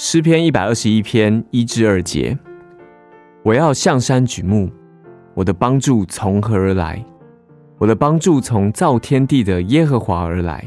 [0.00, 2.38] 诗篇一百二十一篇一至二节，
[3.42, 4.70] 我要向山举目，
[5.34, 7.04] 我的帮助从何而来？
[7.78, 10.64] 我的帮助从造天地的耶和华而来。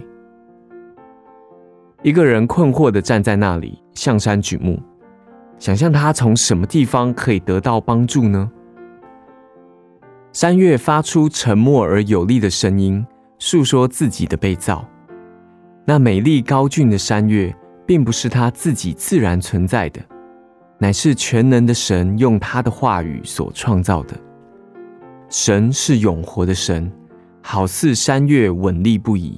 [2.03, 4.77] 一个人困惑的站在那里，向山举目，
[5.57, 8.51] 想象他从什么地方可以得到帮助呢？
[10.33, 13.05] 山岳发出沉默而有力的声音，
[13.39, 14.85] 诉说自己的被造。
[15.85, 17.55] 那美丽高峻的山岳，
[17.91, 19.99] 并不是他自己自然存在的，
[20.77, 24.17] 乃是全能的神用他的话语所创造的。
[25.27, 26.89] 神是永活的神。
[27.41, 29.37] 好似山岳稳立不移，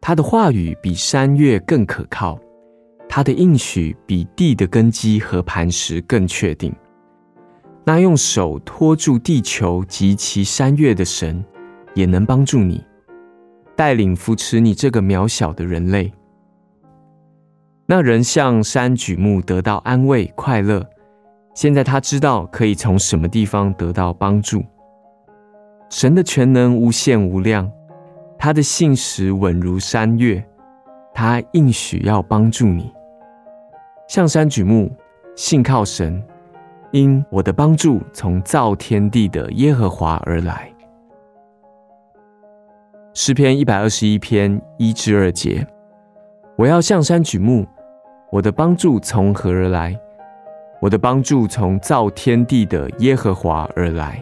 [0.00, 2.38] 他的话语比山岳更可靠，
[3.08, 6.72] 他的应许比地的根基和磐石更确定。
[7.82, 11.44] 那用手托住地球及其山岳的神，
[11.94, 12.80] 也能帮助你，
[13.74, 16.12] 带领扶持你这个渺小的人类。
[17.86, 20.84] 那人向山举目，得到安慰快乐。
[21.54, 24.64] 现在他知道可以从什么地方得到帮助。
[25.90, 27.70] 神的全能无限无量，
[28.38, 30.42] 他的信实稳如山岳，
[31.12, 32.90] 他应许要帮助你。
[34.08, 34.90] 向山举目，
[35.36, 36.20] 信靠神，
[36.90, 40.72] 因我的帮助从造天地的耶和华而来。
[43.12, 45.64] 诗篇一百二十一篇一至二节，
[46.56, 47.64] 我要向山举目，
[48.34, 49.96] 我的帮助从何而来？
[50.80, 54.20] 我的帮助从造天地的耶和华而来。